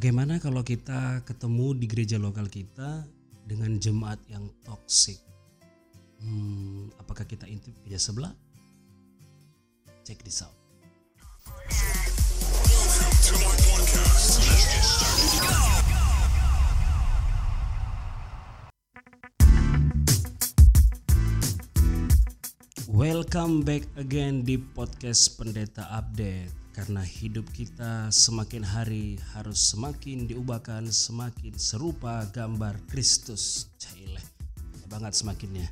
Bagaimana 0.00 0.40
kalau 0.40 0.64
kita 0.64 1.20
ketemu 1.28 1.76
di 1.76 1.84
gereja 1.84 2.16
lokal 2.16 2.48
kita 2.48 3.04
dengan 3.44 3.76
jemaat 3.76 4.16
yang 4.32 4.48
toksik? 4.64 5.20
Hmm, 6.24 6.88
apakah 6.96 7.28
kita 7.28 7.44
intip 7.44 7.76
gereja 7.84 8.00
sebelah? 8.00 8.32
Check 10.00 10.24
this 10.24 10.40
out. 10.40 10.56
Welcome 22.88 23.68
back 23.68 23.84
again 24.00 24.48
di 24.48 24.56
podcast 24.56 25.36
Pendeta 25.36 25.92
Update 25.92 26.60
karena 26.80 27.04
hidup 27.04 27.44
kita 27.52 28.08
semakin 28.08 28.64
hari 28.64 29.20
harus 29.36 29.76
semakin 29.76 30.24
diubahkan 30.24 30.88
semakin 30.88 31.52
serupa 31.60 32.24
gambar 32.32 32.72
Kristus. 32.88 33.68
Caileh, 33.76 34.24
banget 34.88 35.12
semakinnya. 35.12 35.68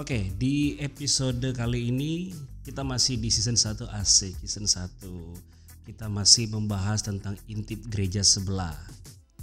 Oke, 0.00 0.32
di 0.40 0.80
episode 0.80 1.52
kali 1.52 1.92
ini 1.92 2.32
kita 2.64 2.80
masih 2.80 3.20
di 3.20 3.28
season 3.28 3.60
1 3.60 3.92
AC, 3.92 4.32
season 4.40 4.64
1. 4.64 5.84
Kita 5.84 6.08
masih 6.08 6.48
membahas 6.48 7.04
tentang 7.04 7.36
intip 7.44 7.84
gereja 7.92 8.24
sebelah. 8.24 8.72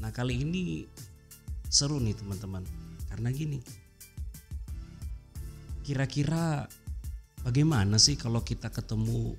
Nah, 0.02 0.10
kali 0.10 0.42
ini 0.42 0.90
seru 1.70 2.02
nih 2.02 2.18
teman-teman. 2.18 2.66
Karena 3.14 3.30
gini, 3.30 3.62
kira-kira 5.86 6.66
bagaimana 7.46 8.02
sih 8.02 8.18
kalau 8.18 8.42
kita 8.42 8.74
ketemu 8.74 9.38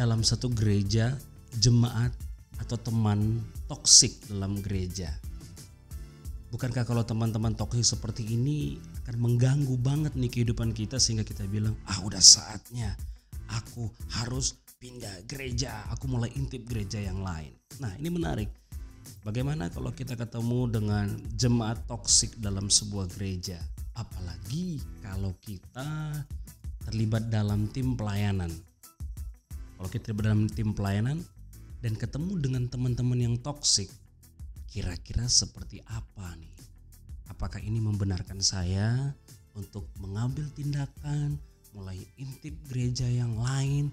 dalam 0.00 0.24
satu 0.24 0.48
gereja 0.48 1.12
jemaat 1.60 2.08
atau 2.56 2.80
teman 2.80 3.44
toksik 3.68 4.16
dalam 4.32 4.56
gereja 4.64 5.12
bukankah 6.48 6.88
kalau 6.88 7.04
teman-teman 7.04 7.52
toksik 7.52 7.84
seperti 7.84 8.24
ini 8.24 8.80
akan 9.04 9.20
mengganggu 9.20 9.76
banget 9.76 10.16
nih 10.16 10.32
kehidupan 10.32 10.72
kita 10.72 10.96
sehingga 10.96 11.20
kita 11.20 11.44
bilang 11.44 11.76
ah 11.84 12.00
udah 12.00 12.16
saatnya 12.16 12.96
aku 13.52 13.92
harus 14.16 14.56
pindah 14.80 15.28
gereja 15.28 15.84
aku 15.92 16.08
mulai 16.08 16.32
intip 16.32 16.64
gereja 16.64 16.96
yang 16.96 17.20
lain 17.20 17.52
nah 17.76 17.92
ini 18.00 18.08
menarik 18.08 18.48
Bagaimana 19.20 19.68
kalau 19.68 19.92
kita 19.92 20.16
ketemu 20.16 20.80
dengan 20.80 21.12
jemaat 21.36 21.84
toksik 21.84 22.40
dalam 22.40 22.72
sebuah 22.72 23.04
gereja? 23.12 23.60
Apalagi 23.92 24.80
kalau 25.04 25.36
kita 25.44 26.16
terlibat 26.88 27.28
dalam 27.28 27.68
tim 27.68 28.00
pelayanan. 28.00 28.48
Kita 29.90 30.06
terlibat 30.06 30.30
dalam 30.30 30.46
tim 30.46 30.70
pelayanan 30.70 31.18
dan 31.82 31.98
ketemu 31.98 32.38
dengan 32.38 32.70
teman-teman 32.70 33.18
yang 33.18 33.34
toksik, 33.42 33.90
kira-kira 34.70 35.26
seperti 35.26 35.82
apa 35.82 36.30
nih? 36.38 36.54
Apakah 37.26 37.58
ini 37.58 37.82
membenarkan 37.82 38.38
saya 38.38 39.10
untuk 39.58 39.90
mengambil 39.98 40.46
tindakan, 40.54 41.34
mulai 41.74 41.98
intip 42.22 42.54
gereja 42.70 43.02
yang 43.10 43.34
lain, 43.34 43.90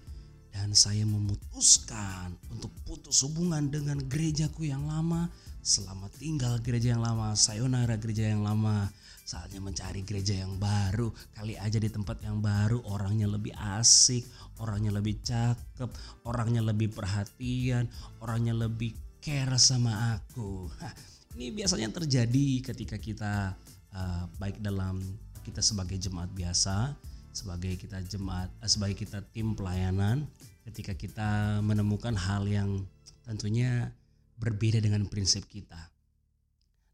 dan 0.53 0.75
saya 0.75 1.03
memutuskan 1.03 2.35
untuk 2.53 2.71
putus 2.85 3.23
hubungan 3.23 3.71
dengan 3.71 3.99
gerejaku 4.05 4.67
yang 4.67 4.85
lama 4.87 5.31
Selamat 5.67 6.15
tinggal 6.15 6.63
gereja 6.63 6.95
yang 6.95 7.03
lama, 7.03 7.35
sayonara 7.35 7.99
gereja 7.99 8.31
yang 8.31 8.39
lama. 8.39 8.87
Saatnya 9.27 9.59
mencari 9.59 9.99
gereja 9.99 10.47
yang 10.47 10.55
baru. 10.55 11.11
Kali 11.35 11.59
aja 11.59 11.75
di 11.75 11.91
tempat 11.91 12.23
yang 12.23 12.39
baru 12.39 12.79
orangnya 12.87 13.27
lebih 13.27 13.51
asik, 13.75 14.23
orangnya 14.63 14.95
lebih 14.95 15.19
cakep, 15.19 15.91
orangnya 16.23 16.63
lebih 16.63 16.87
perhatian, 16.95 17.83
orangnya 18.23 18.55
lebih 18.55 18.95
care 19.19 19.59
sama 19.59 20.15
aku. 20.15 20.71
Hah, 20.79 20.95
ini 21.35 21.51
biasanya 21.51 21.91
terjadi 21.91 22.71
ketika 22.71 22.95
kita 22.95 23.51
uh, 23.91 24.23
baik 24.39 24.63
dalam 24.63 25.03
kita 25.43 25.59
sebagai 25.59 25.99
jemaat 25.99 26.31
biasa, 26.31 26.95
sebagai 27.37 27.77
kita 27.77 28.01
jemaat, 28.09 28.49
uh, 28.57 28.69
sebagai 28.69 29.05
kita 29.05 29.21
tim 29.29 29.53
pelayanan, 29.53 30.25
ketika 30.65 30.97
kita 30.97 31.61
menemukan 31.61 32.17
hal 32.17 32.49
yang 32.49 32.81
tentunya 33.21 33.93
berbeda 34.41 34.81
dengan 34.81 35.05
prinsip 35.05 35.45
kita. 35.45 35.77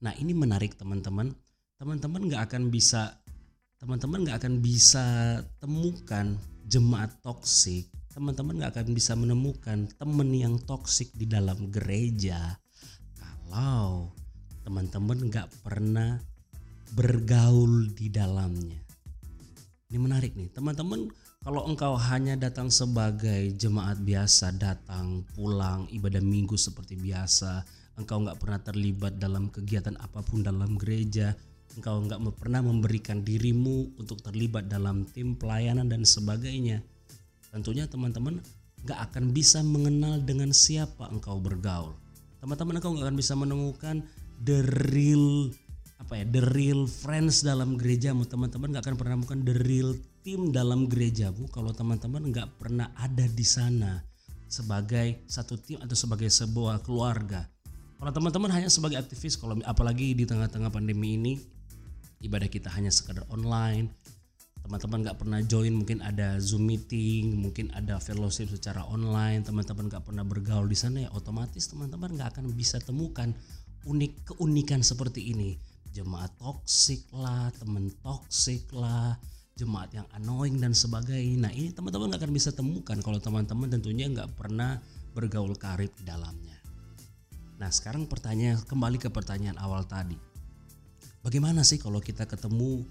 Nah 0.04 0.12
ini 0.20 0.36
menarik 0.36 0.76
teman-teman. 0.76 1.31
Teman-teman 1.80 2.28
nggak 2.28 2.52
akan 2.52 2.68
bisa 2.68 3.16
teman-teman 3.80 4.24
nggak 4.28 4.40
akan 4.44 4.56
bisa 4.59 5.06
temukan 5.64 6.36
jemaat 6.68 7.12
toksik. 7.24 7.88
Teman-teman 8.12 8.60
nggak 8.60 8.72
akan 8.75 8.90
bisa 8.92 9.16
menemukan 9.16 9.88
teman 9.96 10.30
yang 10.36 10.60
toksik 10.60 11.10
di 11.16 11.25
dalam 11.25 11.72
gereja 11.72 12.60
kalau 13.54 14.12
teman-teman 14.68 15.30
nggak 15.30 15.50
pernah 15.64 16.20
bergaul 16.94 17.90
di 17.90 18.12
dalamnya. 18.12 18.82
Ini 19.94 20.02
menarik 20.02 20.34
nih, 20.34 20.50
teman-teman 20.50 21.06
kalau 21.46 21.70
engkau 21.70 21.94
hanya 21.94 22.34
datang 22.34 22.74
sebagai 22.74 23.54
jemaat 23.54 24.02
biasa, 24.02 24.50
datang 24.58 25.22
pulang 25.38 25.86
ibadah 25.94 26.18
minggu 26.18 26.58
seperti 26.58 26.98
biasa, 26.98 27.62
engkau 28.02 28.26
nggak 28.26 28.42
pernah 28.42 28.58
terlibat 28.58 29.22
dalam 29.22 29.54
kegiatan 29.54 29.94
apa 30.02 30.26
pun 30.26 30.42
dalam 30.42 30.81
gereja, 30.81 31.38
engkau 31.78 32.09
nggak 32.09 32.26
pernah 32.42 32.66
memberikan 32.66 33.22
dirimu 33.22 33.94
untuk 34.02 34.18
terlibat 34.26 34.66
dalam 34.66 35.06
tim 35.06 35.38
pelayanan 35.38 35.86
dan 35.86 36.10
sebagainya, 36.10 36.81
tentunya 37.54 37.86
teman-teman 37.86 38.42
nggak 38.90 38.98
akan 38.98 39.30
bisa 39.30 39.62
mengenal 39.62 40.18
dengan 40.25 40.50
siapa 40.58 41.06
engkau 41.14 41.38
bergaul. 41.38 41.94
Teman-teman 42.42 42.81
engkau 42.81 42.98
nggak 42.98 43.14
akan 43.14 43.18
bisa 43.22 43.38
menemukan 43.38 44.02
the 44.42 44.66
real 44.90 45.54
apa 46.02 46.20
ya 46.20 46.26
the 46.28 46.44
real 46.54 46.90
friends 46.90 47.46
dalam 47.46 47.78
gerejamu 47.80 48.26
teman-teman 48.26 48.74
nggak 48.74 48.84
akan 48.86 48.96
pernah 48.98 49.16
menemukan 49.20 49.42
the 49.46 49.56
real 49.66 49.92
tim 50.26 50.50
dalam 50.50 50.90
gereja 50.90 51.30
bu 51.30 51.48
kalau 51.52 51.76
teman-teman 51.76 52.34
nggak 52.34 52.59
pernah 52.59 52.92
ada 52.98 53.28
di 53.28 53.46
sana 53.46 54.04
sebagai 54.48 55.26
satu 55.26 55.58
tim 55.58 55.81
atau 55.81 55.98
sebagai 55.98 56.30
sebuah 56.30 56.86
keluarga. 56.86 57.50
Kalau 57.98 58.12
teman-teman 58.14 58.52
hanya 58.54 58.70
sebagai 58.70 59.02
aktivis, 59.02 59.40
kalau 59.40 59.58
apalagi 59.66 60.14
di 60.14 60.30
tengah-tengah 60.30 60.70
pandemi 60.70 61.18
ini 61.18 61.34
ibadah 62.22 62.46
kita 62.52 62.70
hanya 62.70 62.94
sekedar 62.94 63.25
online, 63.34 63.90
teman-teman 64.64 65.04
nggak 65.04 65.18
pernah 65.20 65.40
join 65.44 65.75
mungkin 65.75 66.00
ada 66.00 66.40
zoom 66.40 66.64
meeting 66.64 67.36
mungkin 67.36 67.68
ada 67.75 68.00
fellowship 68.00 68.48
secara 68.48 68.88
online 68.88 69.44
teman-teman 69.44 69.92
nggak 69.92 70.08
pernah 70.08 70.24
bergaul 70.24 70.72
di 70.72 70.78
sana 70.80 71.04
ya 71.04 71.10
otomatis 71.12 71.68
teman-teman 71.68 72.16
nggak 72.16 72.40
akan 72.40 72.48
bisa 72.56 72.80
temukan 72.80 73.36
unik 73.84 74.31
keunikan 74.31 74.80
seperti 74.80 75.36
ini 75.36 75.60
jemaat 75.94 76.34
toksik 76.42 77.06
lah 77.14 77.54
teman 77.62 77.94
toksik 78.02 78.66
lah 78.74 79.16
jemaat 79.54 79.94
yang 79.94 80.08
annoying 80.18 80.58
dan 80.58 80.74
sebagainya. 80.74 81.48
Nah 81.48 81.52
ini 81.54 81.70
teman-teman 81.70 82.09
nggak 82.09 82.22
akan 82.26 82.34
bisa 82.34 82.50
temukan 82.50 82.98
kalau 83.06 83.22
teman-teman 83.22 83.70
tentunya 83.70 84.09
nggak 84.09 84.34
pernah 84.34 84.81
bergaul 85.14 85.54
karib 85.54 85.94
di 85.94 86.04
dalamnya. 86.09 86.58
Nah 87.62 87.70
sekarang 87.70 88.09
pertanyaan 88.09 88.58
kembali 88.66 88.98
ke 88.98 89.14
pertanyaan 89.14 89.62
awal 89.62 89.86
tadi. 89.86 90.18
Bagaimana 91.22 91.62
sih 91.64 91.80
kalau 91.80 92.02
kita 92.02 92.25
ketemu 92.25 92.84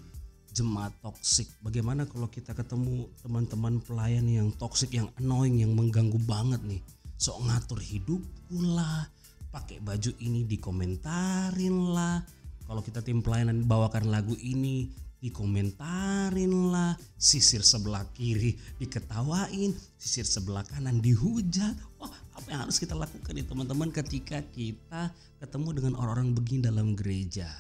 jemaat 0.55 0.95
toksik? 1.03 1.51
Bagaimana 1.61 2.07
kalau 2.07 2.31
kita 2.31 2.55
ketemu 2.55 3.11
teman-teman 3.21 3.83
pelayan 3.83 4.25
yang 4.25 4.49
toksik, 4.55 4.95
yang 4.95 5.11
annoying, 5.19 5.61
yang 5.61 5.75
mengganggu 5.75 6.17
banget 6.25 6.63
nih? 6.65 6.81
Sok 7.19 7.45
ngatur 7.45 7.83
hidupku 7.83 8.57
lah, 8.73 9.05
pakai 9.53 9.83
baju 9.84 10.11
ini 10.23 10.47
dikomentarin 10.49 11.77
lah. 11.93 12.25
Kalau 12.72 12.81
kita 12.81 13.05
tim 13.05 13.21
pelayanan 13.21 13.69
bawakan 13.69 14.09
lagu 14.09 14.33
ini, 14.41 14.88
dikomentarin 15.21 16.72
lah, 16.72 16.97
sisir 17.21 17.60
sebelah 17.60 18.00
kiri 18.16 18.56
diketawain, 18.81 19.77
sisir 20.01 20.24
sebelah 20.24 20.65
kanan 20.65 20.97
dihujat. 21.04 21.77
Wah, 22.01 22.09
apa 22.33 22.48
yang 22.48 22.65
harus 22.65 22.80
kita 22.80 22.97
lakukan 22.97 23.28
nih 23.36 23.45
teman-teman 23.45 23.92
ketika 23.92 24.41
kita 24.57 25.13
ketemu 25.36 25.69
dengan 25.77 26.01
orang-orang 26.01 26.33
begini 26.33 26.65
dalam 26.65 26.97
gereja? 26.97 27.53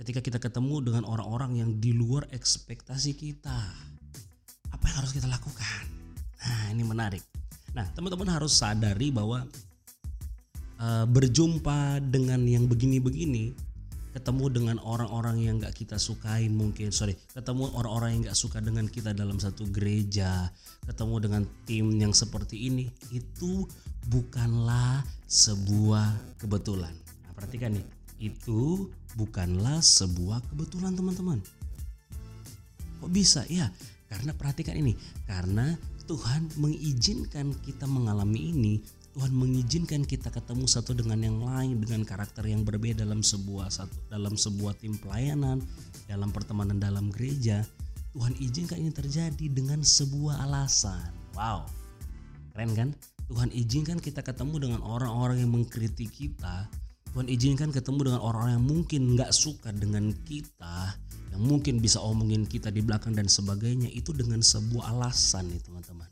Ketika 0.00 0.24
kita 0.24 0.40
ketemu 0.40 0.80
dengan 0.80 1.04
orang-orang 1.04 1.60
yang 1.60 1.76
di 1.76 1.92
luar 1.92 2.24
ekspektasi 2.32 3.20
kita, 3.20 3.60
apa 4.72 4.84
yang 4.88 4.96
harus 5.04 5.12
kita 5.12 5.28
lakukan? 5.28 5.84
Nah, 6.40 6.72
ini 6.72 6.88
menarik. 6.88 7.20
Nah, 7.76 7.84
teman-teman 7.92 8.32
harus 8.32 8.56
sadari 8.56 9.12
bahwa 9.12 9.44
uh, 10.80 11.04
berjumpa 11.04 12.00
dengan 12.00 12.40
yang 12.48 12.64
begini-begini 12.64 13.68
ketemu 14.10 14.44
dengan 14.50 14.76
orang-orang 14.82 15.38
yang 15.38 15.54
gak 15.62 15.74
kita 15.74 15.96
sukai 15.96 16.50
mungkin 16.50 16.90
sorry 16.90 17.14
ketemu 17.30 17.70
orang-orang 17.78 18.10
yang 18.18 18.22
gak 18.30 18.38
suka 18.38 18.58
dengan 18.58 18.90
kita 18.90 19.14
dalam 19.14 19.38
satu 19.38 19.70
gereja 19.70 20.50
ketemu 20.86 21.14
dengan 21.22 21.42
tim 21.66 21.86
yang 21.94 22.10
seperti 22.10 22.66
ini 22.66 22.90
itu 23.14 23.66
bukanlah 24.10 25.06
sebuah 25.30 26.40
kebetulan. 26.42 26.90
Nah, 27.22 27.32
perhatikan 27.36 27.78
nih 27.78 27.86
itu 28.18 28.90
bukanlah 29.14 29.78
sebuah 29.78 30.42
kebetulan 30.50 30.98
teman-teman. 30.98 31.38
Kok 33.00 33.10
bisa? 33.14 33.46
Ya 33.46 33.70
karena 34.10 34.34
perhatikan 34.34 34.74
ini 34.74 34.98
karena 35.30 35.78
Tuhan 36.10 36.50
mengizinkan 36.58 37.54
kita 37.62 37.86
mengalami 37.86 38.50
ini 38.50 38.74
Tuhan 39.10 39.34
mengizinkan 39.34 40.06
kita 40.06 40.30
ketemu 40.30 40.70
satu 40.70 40.94
dengan 40.94 41.18
yang 41.18 41.42
lain 41.42 41.82
dengan 41.82 42.06
karakter 42.06 42.46
yang 42.46 42.62
berbeda 42.62 43.02
dalam 43.02 43.26
sebuah 43.26 43.66
satu 43.66 44.06
dalam 44.06 44.38
sebuah 44.38 44.78
tim 44.78 44.94
pelayanan, 45.02 45.58
dalam 46.06 46.30
pertemanan 46.30 46.78
dalam 46.78 47.10
gereja. 47.10 47.66
Tuhan 48.14 48.34
izinkan 48.38 48.78
ini 48.78 48.90
terjadi 48.94 49.46
dengan 49.50 49.82
sebuah 49.82 50.46
alasan. 50.46 51.10
Wow. 51.34 51.66
Keren 52.54 52.74
kan? 52.74 52.88
Tuhan 53.30 53.50
izinkan 53.54 53.98
kita 54.02 54.22
ketemu 54.22 54.70
dengan 54.70 54.80
orang-orang 54.82 55.42
yang 55.42 55.54
mengkritik 55.54 56.10
kita. 56.10 56.66
Tuhan 57.10 57.26
izinkan 57.26 57.74
ketemu 57.74 58.10
dengan 58.14 58.20
orang-orang 58.22 58.62
yang 58.62 58.66
mungkin 58.66 59.00
nggak 59.18 59.34
suka 59.34 59.74
dengan 59.74 60.14
kita, 60.22 60.94
yang 61.34 61.42
mungkin 61.42 61.82
bisa 61.82 61.98
omongin 61.98 62.46
kita 62.46 62.70
di 62.70 62.78
belakang 62.82 63.14
dan 63.14 63.26
sebagainya 63.26 63.90
itu 63.90 64.14
dengan 64.14 64.38
sebuah 64.38 64.94
alasan 64.94 65.50
nih 65.50 65.62
teman-teman. 65.62 66.06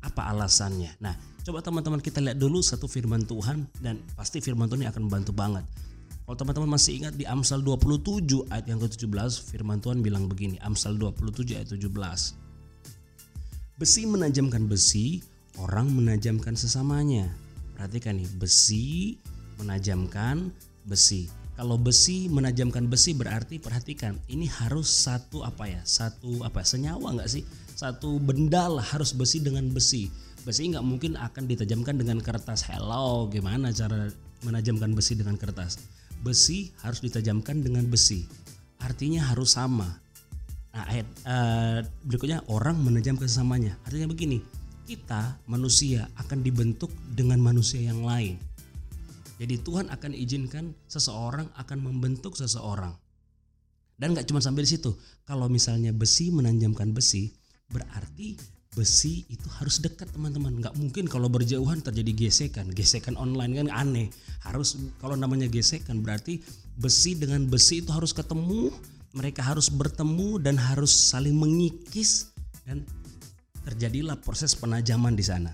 Apa 0.00 0.32
alasannya? 0.32 0.96
Nah, 1.00 1.12
coba 1.44 1.60
teman-teman 1.60 2.00
kita 2.00 2.20
lihat 2.24 2.40
dulu 2.40 2.64
satu 2.64 2.88
firman 2.88 3.24
Tuhan 3.28 3.68
dan 3.80 4.00
pasti 4.16 4.40
firman 4.40 4.68
Tuhan 4.68 4.84
ini 4.84 4.88
akan 4.88 5.02
membantu 5.08 5.32
banget. 5.36 5.64
Kalau 6.30 6.46
teman-teman 6.46 6.78
masih 6.78 7.02
ingat 7.02 7.18
di 7.18 7.26
Amsal 7.26 7.58
27 7.58 8.22
ayat 8.54 8.70
yang 8.70 8.78
ke-17 8.78 9.50
firman 9.50 9.82
Tuhan 9.82 9.98
bilang 9.98 10.30
begini, 10.30 10.62
Amsal 10.62 10.94
27 10.94 11.58
ayat 11.58 11.74
17. 11.74 11.90
Besi 13.74 14.06
menajamkan 14.06 14.70
besi, 14.70 15.26
orang 15.58 15.90
menajamkan 15.90 16.54
sesamanya. 16.54 17.26
Perhatikan 17.74 18.20
nih, 18.20 18.30
besi 18.38 19.18
menajamkan 19.58 20.54
besi. 20.86 21.26
Kalau 21.58 21.76
besi 21.76 22.30
menajamkan 22.30 22.88
besi 22.88 23.12
berarti 23.12 23.60
perhatikan 23.60 24.16
ini 24.30 24.48
harus 24.48 24.86
satu 24.86 25.42
apa 25.42 25.68
ya? 25.68 25.82
Satu 25.84 26.40
apa? 26.46 26.64
Senyawa 26.64 27.10
nggak 27.20 27.26
sih? 27.28 27.44
Satu 27.80 28.20
benda 28.20 28.68
lah 28.68 28.84
harus 28.84 29.16
besi 29.16 29.40
dengan 29.40 29.64
besi. 29.72 30.12
Besi 30.44 30.68
nggak 30.68 30.84
mungkin 30.84 31.16
akan 31.16 31.48
ditajamkan 31.48 31.96
dengan 31.96 32.20
kertas. 32.20 32.60
Hello, 32.68 33.24
gimana 33.32 33.72
cara 33.72 34.12
menajamkan 34.44 34.92
besi 34.92 35.16
dengan 35.16 35.40
kertas? 35.40 35.80
Besi 36.20 36.76
harus 36.84 37.00
ditajamkan 37.00 37.64
dengan 37.64 37.88
besi. 37.88 38.28
Artinya 38.84 39.24
harus 39.32 39.56
sama. 39.56 39.96
Nah, 40.76 40.84
ayat 40.92 41.08
uh, 41.24 41.80
berikutnya 42.04 42.44
orang 42.52 42.76
menajamkan 42.84 43.24
sesamanya. 43.24 43.80
Artinya 43.88 44.12
begini, 44.12 44.44
kita 44.84 45.40
manusia 45.48 46.04
akan 46.20 46.44
dibentuk 46.44 46.92
dengan 47.16 47.40
manusia 47.40 47.80
yang 47.80 48.04
lain. 48.04 48.36
Jadi 49.40 49.56
Tuhan 49.56 49.88
akan 49.88 50.12
izinkan 50.12 50.76
seseorang 50.84 51.48
akan 51.56 51.80
membentuk 51.80 52.36
seseorang. 52.36 52.92
Dan 53.96 54.12
gak 54.12 54.28
cuma 54.28 54.44
sampai 54.44 54.68
di 54.68 54.76
situ. 54.76 54.92
Kalau 55.24 55.48
misalnya 55.48 55.96
besi 55.96 56.28
menanjamkan 56.28 56.92
besi, 56.92 57.39
berarti 57.70 58.36
besi 58.70 59.26
itu 59.26 59.46
harus 59.58 59.82
dekat 59.82 60.10
teman-teman. 60.14 60.62
Gak 60.62 60.78
mungkin 60.78 61.10
kalau 61.10 61.26
berjauhan 61.26 61.82
terjadi 61.82 62.26
gesekan. 62.26 62.70
Gesekan 62.70 63.18
online 63.18 63.66
kan 63.66 63.68
aneh. 63.70 64.08
Harus 64.46 64.78
kalau 65.02 65.18
namanya 65.18 65.50
gesekan 65.50 66.02
berarti 66.02 66.38
besi 66.78 67.18
dengan 67.18 67.46
besi 67.50 67.82
itu 67.82 67.90
harus 67.90 68.14
ketemu. 68.14 68.70
Mereka 69.10 69.42
harus 69.42 69.66
bertemu 69.74 70.38
dan 70.38 70.54
harus 70.54 70.94
saling 70.94 71.34
mengikis 71.34 72.30
dan 72.62 72.86
terjadilah 73.66 74.14
proses 74.22 74.54
penajaman 74.54 75.18
di 75.18 75.24
sana. 75.26 75.50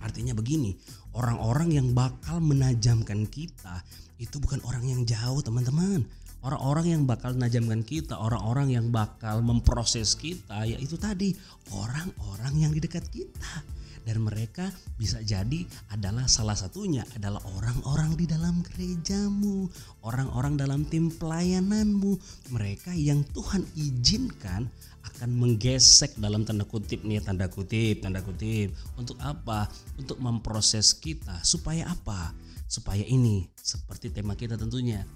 Artinya 0.00 0.32
begini, 0.32 0.72
orang-orang 1.12 1.76
yang 1.76 1.92
bakal 1.92 2.40
menajamkan 2.40 3.28
kita 3.28 3.84
itu 4.16 4.40
bukan 4.40 4.64
orang 4.64 4.88
yang 4.88 5.04
jauh 5.04 5.44
teman-teman. 5.44 6.02
Orang-orang 6.42 6.86
yang 6.90 7.02
bakal 7.06 7.38
menajamkan 7.38 7.86
kita, 7.86 8.18
orang-orang 8.18 8.74
yang 8.74 8.90
bakal 8.90 9.46
memproses 9.46 10.18
kita, 10.18 10.66
yaitu 10.66 10.98
tadi 10.98 11.30
orang-orang 11.70 12.66
yang 12.66 12.74
di 12.74 12.82
dekat 12.82 13.06
kita. 13.14 13.62
Dan 14.02 14.26
mereka 14.26 14.66
bisa 14.98 15.22
jadi 15.22 15.62
adalah 15.94 16.26
salah 16.26 16.58
satunya 16.58 17.06
adalah 17.14 17.38
orang-orang 17.54 18.18
di 18.18 18.26
dalam 18.26 18.58
gerejamu, 18.66 19.70
orang-orang 20.02 20.58
dalam 20.58 20.82
tim 20.82 21.06
pelayananmu, 21.14 22.18
mereka 22.50 22.90
yang 22.90 23.22
Tuhan 23.30 23.62
izinkan 23.78 24.66
akan 25.02 25.30
menggesek 25.38 26.18
dalam 26.18 26.42
tanda 26.42 26.66
kutip 26.66 27.06
nih 27.06 27.22
tanda 27.22 27.46
kutip 27.46 28.02
tanda 28.02 28.18
kutip. 28.22 28.74
Untuk 28.98 29.18
apa? 29.22 29.70
Untuk 29.94 30.18
memproses 30.18 30.98
kita. 30.98 31.38
Supaya 31.46 31.86
apa? 31.86 32.34
Supaya 32.66 33.06
ini 33.06 33.46
seperti 33.54 34.10
tema 34.10 34.34
kita 34.34 34.58
tentunya 34.58 35.06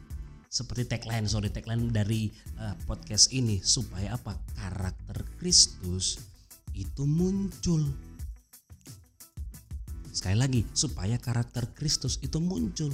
seperti 0.46 0.86
tagline 0.86 1.26
sorry 1.26 1.50
tagline 1.50 1.90
dari 1.90 2.30
uh, 2.58 2.74
podcast 2.86 3.34
ini 3.34 3.58
supaya 3.60 4.14
apa? 4.14 4.38
Karakter 4.56 5.26
Kristus 5.36 6.20
itu 6.76 7.04
muncul. 7.04 7.82
Sekali 10.12 10.36
lagi 10.38 10.60
supaya 10.72 11.20
karakter 11.20 11.76
Kristus 11.76 12.16
itu 12.24 12.40
muncul. 12.40 12.92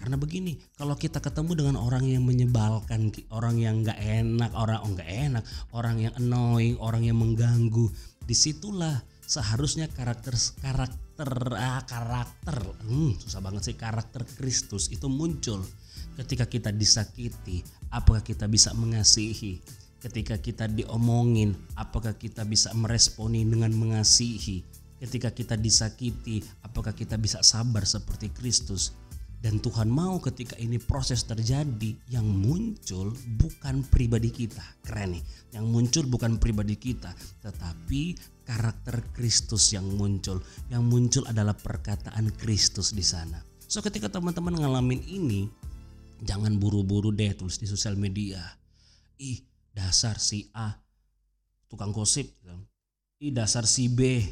Karena 0.00 0.16
begini, 0.16 0.56
kalau 0.80 0.96
kita 0.96 1.20
ketemu 1.20 1.52
dengan 1.60 1.76
orang 1.76 2.08
yang 2.08 2.24
menyebalkan, 2.24 3.12
orang 3.28 3.60
yang 3.60 3.84
nggak 3.84 4.00
enak, 4.00 4.48
orang 4.56 4.80
oh 4.80 4.90
nggak 4.96 5.10
enak, 5.12 5.44
orang 5.76 5.96
yang 6.00 6.12
annoying, 6.16 6.80
orang 6.80 7.04
yang 7.04 7.20
mengganggu, 7.20 7.84
di 8.24 8.32
situlah 8.32 9.04
seharusnya 9.20 9.92
karakter 9.92 10.32
karakter 10.64 11.30
ah 11.52 11.84
karakter, 11.84 12.56
hmm, 12.88 13.20
susah 13.20 13.44
banget 13.44 13.62
sih 13.68 13.76
karakter 13.76 14.24
Kristus 14.40 14.88
itu 14.88 15.04
muncul 15.12 15.60
ketika 16.20 16.44
kita 16.44 16.68
disakiti. 16.68 17.64
Apakah 17.88 18.20
kita 18.20 18.44
bisa 18.44 18.76
mengasihi? 18.76 19.64
Ketika 20.00 20.36
kita 20.36 20.68
diomongin, 20.68 21.56
apakah 21.76 22.16
kita 22.16 22.44
bisa 22.44 22.72
meresponi 22.76 23.44
dengan 23.44 23.72
mengasihi? 23.72 24.64
Ketika 25.00 25.32
kita 25.32 25.56
disakiti, 25.56 26.44
apakah 26.60 26.92
kita 26.92 27.16
bisa 27.16 27.40
sabar 27.40 27.88
seperti 27.88 28.28
Kristus? 28.32 28.92
Dan 29.40 29.56
Tuhan 29.56 29.88
mau 29.88 30.20
ketika 30.20 30.52
ini 30.60 30.76
proses 30.76 31.24
terjadi 31.24 31.96
yang 32.12 32.28
muncul 32.28 33.16
bukan 33.40 33.80
pribadi 33.88 34.28
kita. 34.28 34.60
Keren 34.84 35.16
nih. 35.16 35.24
Yang 35.56 35.64
muncul 35.64 36.04
bukan 36.04 36.36
pribadi 36.36 36.76
kita, 36.76 37.16
tetapi 37.40 38.20
karakter 38.44 39.00
Kristus 39.16 39.72
yang 39.72 39.88
muncul. 39.96 40.44
Yang 40.68 40.82
muncul 40.84 41.22
adalah 41.24 41.56
perkataan 41.56 42.28
Kristus 42.36 42.92
di 42.92 43.00
sana. 43.00 43.40
So 43.70 43.80
ketika 43.80 44.12
teman-teman 44.12 44.60
ngalamin 44.60 45.00
ini, 45.08 45.48
jangan 46.24 46.56
buru-buru 46.56 47.12
deh 47.12 47.32
tulis 47.36 47.60
di 47.60 47.66
sosial 47.68 47.96
media. 47.96 48.40
Ih, 49.20 49.40
dasar 49.72 50.16
si 50.20 50.48
A 50.56 50.72
tukang 51.68 51.92
gosip. 51.92 52.28
Gitu. 52.40 52.56
Ih, 53.28 53.32
dasar 53.32 53.68
si 53.68 53.92
B 53.92 54.24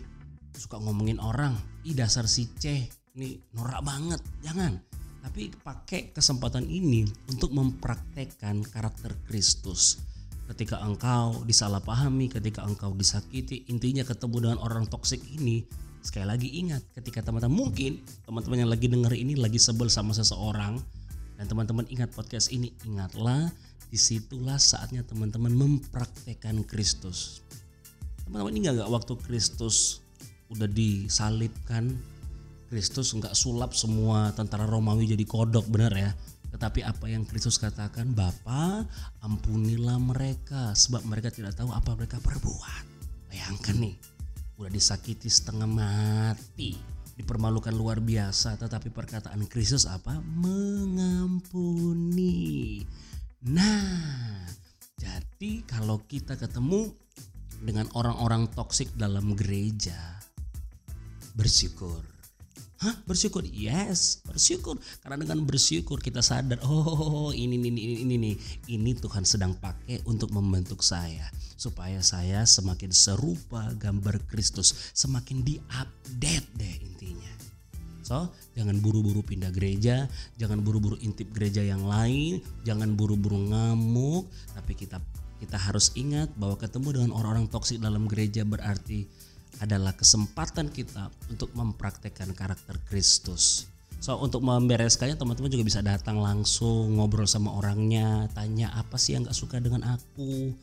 suka 0.57 0.81
ngomongin 0.81 1.21
orang. 1.21 1.57
Ih, 1.85 1.95
dasar 1.95 2.25
si 2.27 2.49
C 2.57 2.89
ini 3.17 3.37
norak 3.53 3.85
banget. 3.85 4.21
Jangan 4.45 4.89
tapi 5.19 5.53
pakai 5.53 6.15
kesempatan 6.15 6.65
ini 6.65 7.05
untuk 7.29 7.53
mempraktekkan 7.53 8.65
karakter 8.65 9.13
Kristus. 9.29 10.01
Ketika 10.49 10.81
engkau 10.81 11.45
disalahpahami, 11.45 12.33
ketika 12.33 12.65
engkau 12.65 12.97
disakiti, 12.97 13.69
intinya 13.69 14.01
ketemu 14.01 14.49
dengan 14.49 14.59
orang 14.65 14.89
toksik 14.89 15.21
ini, 15.29 15.69
sekali 16.01 16.25
lagi 16.25 16.49
ingat 16.57 16.81
ketika 16.97 17.21
teman-teman 17.21 17.69
mungkin 17.69 18.01
teman-teman 18.25 18.65
yang 18.65 18.71
lagi 18.73 18.89
denger 18.89 19.13
ini 19.13 19.37
lagi 19.37 19.61
sebel 19.61 19.93
sama 19.93 20.17
seseorang 20.17 20.81
dan 21.39 21.47
teman-teman 21.47 21.87
ingat 21.87 22.11
podcast 22.11 22.51
ini, 22.51 22.75
ingatlah 22.83 23.47
di 23.89 23.97
situlah 23.97 24.59
saatnya 24.59 25.07
teman-teman 25.07 25.55
mempraktekkan 25.55 26.67
Kristus. 26.67 27.47
Teman-teman 28.27 28.59
ingat 28.59 28.83
gak 28.83 28.91
waktu 28.91 29.15
Kristus 29.23 30.03
udah 30.51 30.67
disalibkan 30.67 31.95
Kristus 32.69 33.17
nggak 33.17 33.33
sulap 33.33 33.73
semua 33.73 34.29
tentara 34.37 34.69
Romawi 34.69 35.09
jadi 35.09 35.25
kodok 35.25 35.73
benar 35.73 35.93
ya. 35.97 36.13
Tetapi 36.53 36.85
apa 36.85 37.09
yang 37.09 37.25
Kristus 37.25 37.57
katakan, 37.57 38.13
Bapa 38.13 38.85
ampunilah 39.25 39.97
mereka 40.01 40.77
sebab 40.77 41.05
mereka 41.09 41.33
tidak 41.33 41.57
tahu 41.57 41.73
apa 41.73 41.97
mereka 41.97 42.21
perbuat. 42.21 42.85
Bayangkan 43.29 43.77
nih, 43.77 43.97
udah 44.61 44.73
disakiti 44.73 45.29
setengah 45.29 45.69
mati, 45.69 46.77
dipermalukan 47.19 47.75
luar 47.75 47.99
biasa, 47.99 48.55
tetapi 48.55 48.95
perkataan 48.95 49.43
Kristus 49.51 49.91
apa? 49.91 50.23
Mengampuni. 50.23 51.67
Nah, 53.51 54.47
jadi 54.95 55.67
kalau 55.67 55.99
kita 56.07 56.39
ketemu 56.39 56.95
dengan 57.59 57.91
orang-orang 57.99 58.47
toksik 58.55 58.95
dalam 58.95 59.35
gereja, 59.35 59.99
bersyukur 61.35 62.18
Hah? 62.79 62.95
Bersyukur? 63.11 63.43
Yes 63.51 64.23
bersyukur. 64.23 64.79
Karena 65.03 65.19
dengan 65.19 65.43
bersyukur 65.43 65.99
kita 65.99 66.23
sadar 66.23 66.63
Oh 66.63 67.35
ini 67.35 67.59
ini 67.59 67.75
ini 67.75 67.83
ini 68.07 68.15
nih 68.15 68.35
Ini 68.71 68.91
Tuhan 69.03 69.27
sedang 69.27 69.59
pakai 69.59 70.07
untuk 70.07 70.31
membentuk 70.31 70.79
saya. 70.87 71.27
Supaya 71.59 71.99
saya 72.07 72.47
semakin 72.47 72.95
serupa 72.95 73.75
gambar 73.75 74.23
Kristus. 74.31 74.95
Semakin 74.95 75.43
diupdate 75.43 76.49
deh 76.55 76.75
intinya. 76.79 77.33
So 78.07 78.31
jangan 78.55 78.79
buru-buru 78.79 79.27
pindah 79.27 79.51
gereja 79.51 80.07
Jangan 80.39 80.63
buru-buru 80.63 80.97
intip 81.03 81.29
gereja 81.35 81.61
yang 81.61 81.83
lain 81.83 82.39
Jangan 82.63 82.95
buru-buru 82.95 83.43
ngamuk. 83.43 84.31
Tapi 84.55 84.79
kita 84.79 85.03
kita 85.39 85.55
harus 85.55 85.95
ingat 85.95 86.35
bahwa 86.35 86.59
ketemu 86.59 86.99
dengan 86.99 87.11
orang-orang 87.15 87.47
toksik 87.47 87.79
dalam 87.79 88.11
gereja 88.11 88.43
berarti 88.43 89.07
adalah 89.59 89.97
kesempatan 89.97 90.71
kita 90.71 91.11
untuk 91.31 91.51
mempraktekkan 91.57 92.33
karakter 92.37 92.79
Kristus. 92.87 93.67
So 93.99 94.15
untuk 94.23 94.47
membereskannya 94.47 95.19
teman-teman 95.19 95.51
juga 95.51 95.67
bisa 95.67 95.83
datang 95.83 96.23
langsung 96.23 96.97
ngobrol 96.97 97.27
sama 97.27 97.51
orangnya, 97.59 98.31
tanya 98.31 98.71
apa 98.79 98.95
sih 98.95 99.19
yang 99.19 99.27
gak 99.27 99.35
suka 99.35 99.59
dengan 99.59 99.83
aku, 99.83 100.55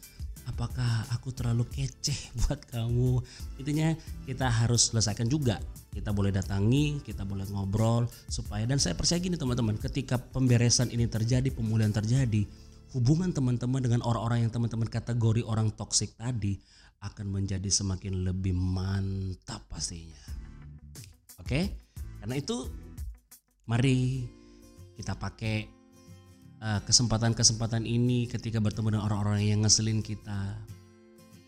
apakah 0.48 1.04
aku 1.12 1.36
terlalu 1.36 1.68
keceh 1.68 2.15
buat 2.39 2.63
kamu. 2.72 3.20
Intinya 3.60 3.92
kita 4.24 4.48
harus 4.48 4.94
selesaikan 4.94 5.27
juga. 5.27 5.60
Kita 5.92 6.12
boleh 6.15 6.32
datangi, 6.32 7.04
kita 7.04 7.24
boleh 7.27 7.48
ngobrol 7.51 8.08
supaya 8.27 8.63
dan 8.68 8.80
saya 8.80 8.96
percaya 8.96 9.20
gini 9.20 9.36
teman-teman, 9.36 9.80
ketika 9.80 10.15
pemberesan 10.20 10.92
ini 10.92 11.08
terjadi, 11.08 11.48
pemulihan 11.51 11.92
terjadi, 11.92 12.44
hubungan 12.96 13.36
teman-teman 13.36 13.84
dengan 13.84 14.00
orang-orang 14.04 14.48
yang 14.48 14.51
teman-teman 14.51 14.88
kategori 14.88 15.44
orang 15.44 15.72
toksik 15.75 16.15
tadi 16.15 16.60
akan 17.02 17.28
menjadi 17.32 17.68
semakin 17.68 18.24
lebih 18.24 18.56
mantap 18.56 19.66
pastinya. 19.68 20.22
Oke? 21.42 21.72
Karena 22.22 22.36
itu 22.40 22.70
mari 23.68 24.25
kita 24.96 25.18
pakai 25.18 25.56
eh, 26.62 26.82
kesempatan-kesempatan 26.86 27.84
ini 27.84 28.25
ketika 28.32 28.62
bertemu 28.64 28.96
dengan 28.96 29.06
orang-orang 29.12 29.44
yang 29.46 29.60
ngeselin 29.66 30.00
kita 30.00 30.60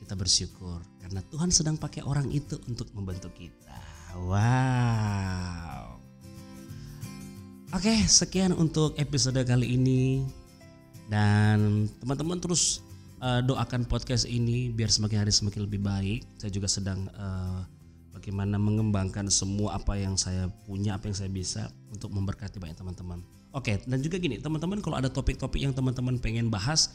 kita 0.03 0.13
bersyukur 0.13 0.79
karena 1.03 1.19
Tuhan 1.27 1.51
sedang 1.51 1.75
pakai 1.75 2.03
orang 2.03 2.31
itu 2.31 2.55
untuk 2.67 2.91
membentuk 2.95 3.35
kita. 3.35 3.75
Wow. 4.17 5.99
Oke, 7.75 7.93
sekian 8.07 8.55
untuk 8.55 8.95
episode 8.95 9.43
kali 9.43 9.75
ini. 9.75 10.23
Dan 11.07 11.87
teman-teman 11.99 12.39
terus 12.39 12.83
uh, 13.21 13.41
doakan 13.43 13.85
podcast 13.85 14.25
ini 14.29 14.69
biar 14.69 14.89
semakin 14.89 15.25
hari 15.25 15.33
semakin 15.33 15.65
lebih 15.65 15.81
baik. 15.81 16.25
Saya 16.37 16.51
juga 16.53 16.69
sedang 16.69 17.09
uh, 17.17 17.65
bagaimana 18.13 18.57
mengembangkan 18.61 19.29
semua 19.29 19.77
apa 19.77 19.97
yang 19.97 20.17
saya 20.17 20.49
punya, 20.65 20.97
apa 20.97 21.09
yang 21.09 21.17
saya 21.17 21.31
bisa 21.31 21.69
untuk 21.89 22.13
memberkati 22.13 22.61
banyak 22.61 22.77
teman-teman. 22.77 23.21
Oke, 23.55 23.81
dan 23.87 23.99
juga 24.03 24.21
gini, 24.21 24.37
teman-teman 24.37 24.83
kalau 24.83 24.99
ada 24.99 25.09
topik-topik 25.09 25.63
yang 25.63 25.73
teman-teman 25.73 26.21
pengen 26.21 26.51
bahas, 26.53 26.93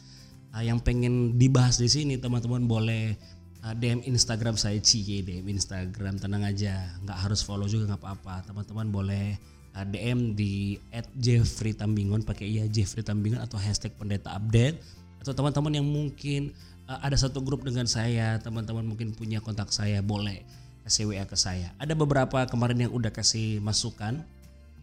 uh, 0.55 0.63
yang 0.63 0.79
pengen 0.79 1.35
dibahas 1.35 1.75
di 1.75 1.89
sini, 1.89 2.15
teman-teman 2.15 2.63
boleh 2.63 3.17
uh, 3.65 3.75
DM 3.75 4.05
Instagram 4.07 4.55
saya 4.55 4.79
Cie, 4.79 5.25
DM 5.25 5.49
Instagram 5.51 6.21
tenang 6.21 6.47
aja, 6.47 6.93
nggak 7.03 7.17
harus 7.19 7.43
follow 7.43 7.67
juga 7.67 7.91
nggak 7.91 8.01
apa-apa. 8.01 8.47
Teman-teman 8.47 8.87
boleh 8.93 9.35
DM 9.73 10.37
di 10.37 10.77
@jeffrey_tambingon 11.17 12.21
pakai 12.21 12.45
iya 12.45 12.69
Jeffrey 12.69 13.01
Tambingon 13.01 13.41
atau 13.41 13.57
hashtag 13.57 13.97
pendeta 13.97 14.29
update 14.37 14.77
atau 15.23 15.31
teman-teman 15.31 15.79
yang 15.79 15.87
mungkin 15.87 16.51
uh, 16.91 16.99
ada 16.99 17.15
satu 17.15 17.39
grup 17.39 17.63
dengan 17.63 17.87
saya, 17.87 18.37
teman-teman 18.43 18.83
mungkin 18.83 19.15
punya 19.15 19.39
kontak 19.39 19.71
saya 19.71 20.03
boleh 20.03 20.43
kasih 20.83 21.07
WA 21.07 21.23
ke 21.23 21.39
saya. 21.39 21.71
Ada 21.79 21.95
beberapa 21.95 22.43
kemarin 22.43 22.87
yang 22.87 22.91
udah 22.91 23.09
kasih 23.09 23.63
masukan. 23.63 24.19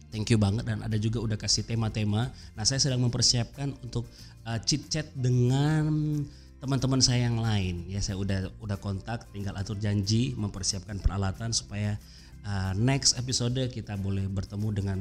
Thank 0.09 0.33
you 0.33 0.41
banget 0.41 0.67
dan 0.67 0.83
ada 0.83 0.97
juga 0.99 1.23
udah 1.23 1.37
kasih 1.39 1.63
tema-tema. 1.63 2.33
Nah, 2.57 2.63
saya 2.67 2.81
sedang 2.83 2.99
mempersiapkan 2.99 3.71
untuk 3.79 4.03
uh, 4.43 4.59
chit 4.59 4.89
chat 4.91 5.07
dengan 5.15 5.87
teman-teman 6.59 6.99
saya 6.99 7.31
yang 7.31 7.39
lain. 7.39 7.87
Ya, 7.87 8.03
saya 8.03 8.19
udah 8.19 8.51
udah 8.59 8.75
kontak, 8.81 9.29
tinggal 9.31 9.55
atur 9.55 9.79
janji, 9.79 10.35
mempersiapkan 10.35 10.99
peralatan 10.99 11.55
supaya 11.55 11.95
uh, 12.43 12.73
next 12.75 13.15
episode 13.15 13.57
kita 13.71 13.95
boleh 13.95 14.27
bertemu 14.27 14.67
dengan 14.73 14.99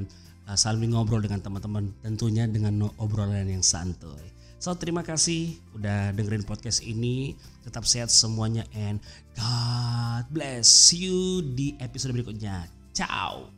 uh, 0.51 0.59
saling 0.59 0.91
ngobrol 0.91 1.23
dengan 1.23 1.39
teman-teman 1.39 1.95
tentunya 2.03 2.51
dengan 2.51 2.91
obrolan 2.99 3.47
yang 3.47 3.63
santuy. 3.63 4.35
So 4.61 4.77
terima 4.77 5.01
kasih 5.01 5.57
udah 5.79 6.13
dengerin 6.13 6.45
podcast 6.45 6.85
ini. 6.85 7.39
Tetap 7.65 7.87
sehat 7.89 8.13
semuanya 8.13 8.67
and 8.77 9.01
God 9.33 10.29
bless 10.29 10.93
you 10.93 11.41
di 11.41 11.79
episode 11.81 12.13
berikutnya. 12.13 12.69
Ciao. 12.93 13.49